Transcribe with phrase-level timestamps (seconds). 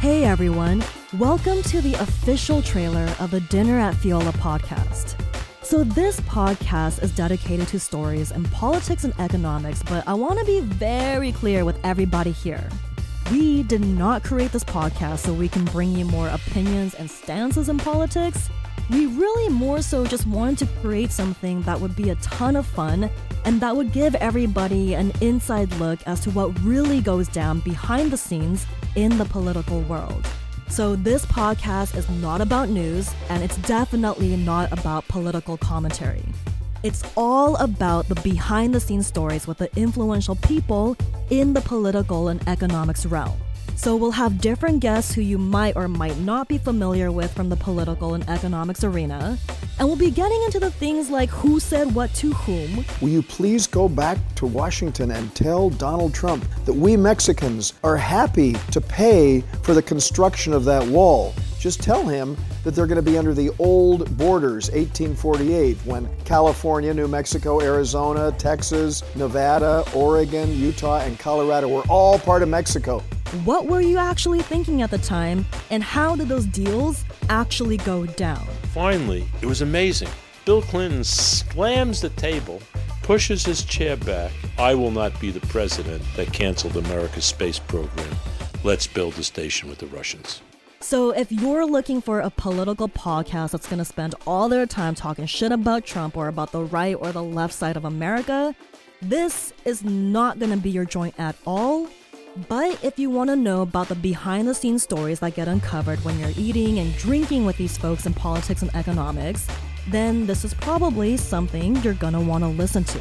[0.00, 0.82] Hey everyone,
[1.18, 5.14] welcome to the official trailer of the Dinner at Fiola podcast.
[5.62, 10.44] So, this podcast is dedicated to stories in politics and economics, but I want to
[10.46, 12.66] be very clear with everybody here.
[13.30, 17.68] We did not create this podcast so we can bring you more opinions and stances
[17.68, 18.50] in politics.
[18.90, 22.66] We really more so just wanted to create something that would be a ton of
[22.66, 23.08] fun
[23.44, 28.10] and that would give everybody an inside look as to what really goes down behind
[28.10, 30.26] the scenes in the political world.
[30.68, 36.22] So, this podcast is not about news, and it's definitely not about political commentary.
[36.82, 40.96] It's all about the behind the scenes stories with the influential people
[41.28, 43.38] in the political and economics realm.
[43.76, 47.50] So we'll have different guests who you might or might not be familiar with from
[47.50, 49.36] the political and economics arena.
[49.78, 52.84] And we'll be getting into the things like who said what to whom.
[53.02, 57.96] Will you please go back to Washington and tell Donald Trump that we Mexicans are
[57.96, 61.34] happy to pay for the construction of that wall?
[61.60, 66.94] Just tell him that they're going to be under the old borders, 1848, when California,
[66.94, 73.00] New Mexico, Arizona, Texas, Nevada, Oregon, Utah, and Colorado were all part of Mexico.
[73.44, 78.06] What were you actually thinking at the time, and how did those deals actually go
[78.06, 78.46] down?
[78.72, 80.08] Finally, it was amazing.
[80.46, 82.62] Bill Clinton slams the table,
[83.02, 84.32] pushes his chair back.
[84.56, 88.16] I will not be the president that canceled America's space program.
[88.64, 90.40] Let's build a station with the Russians.
[90.82, 94.94] So, if you're looking for a political podcast that's going to spend all their time
[94.94, 98.54] talking shit about Trump or about the right or the left side of America,
[99.02, 101.86] this is not going to be your joint at all.
[102.48, 106.02] But if you want to know about the behind the scenes stories that get uncovered
[106.02, 109.46] when you're eating and drinking with these folks in politics and economics,
[109.88, 113.00] then this is probably something you're going to want to listen to.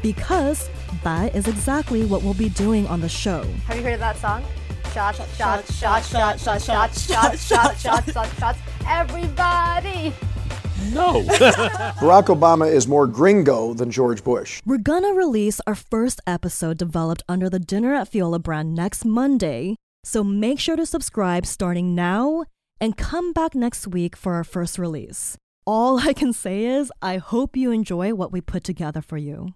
[0.00, 0.70] Because
[1.02, 3.42] that is exactly what we'll be doing on the show.
[3.66, 4.44] Have you heard of that song?
[4.92, 8.58] Shots, shots, shots, shots, shots, shots, shots, shots, shots, shots, shots.
[8.88, 10.12] Everybody!
[10.92, 11.22] No.
[12.00, 14.60] Barack Obama is more gringo than George Bush.
[14.66, 19.76] We're gonna release our first episode developed under the Dinner at Fiola brand next Monday,
[20.02, 22.44] so make sure to subscribe starting now
[22.80, 25.36] and come back next week for our first release.
[25.66, 29.54] All I can say is, I hope you enjoy what we put together for you.